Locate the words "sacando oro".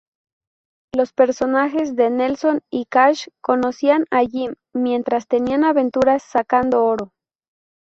6.23-7.13